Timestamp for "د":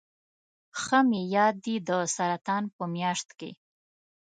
1.87-1.89